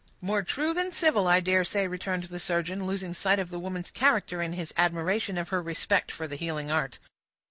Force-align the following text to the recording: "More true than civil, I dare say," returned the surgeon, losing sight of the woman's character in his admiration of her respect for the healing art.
"More 0.19 0.41
true 0.41 0.73
than 0.73 0.89
civil, 0.89 1.27
I 1.27 1.41
dare 1.41 1.63
say," 1.63 1.85
returned 1.85 2.23
the 2.23 2.39
surgeon, 2.39 2.87
losing 2.87 3.13
sight 3.13 3.37
of 3.37 3.51
the 3.51 3.59
woman's 3.59 3.91
character 3.91 4.41
in 4.41 4.53
his 4.53 4.73
admiration 4.75 5.37
of 5.37 5.49
her 5.49 5.61
respect 5.61 6.11
for 6.11 6.25
the 6.25 6.37
healing 6.37 6.71
art. 6.71 6.97